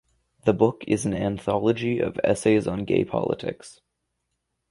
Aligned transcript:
The 0.45 0.53
book 0.53 0.83
is 0.87 1.05
an 1.05 1.13
anthology 1.13 1.99
of 1.99 2.19
essays 2.23 2.65
on 2.67 2.85
gay 2.85 3.05
politics. 3.05 3.81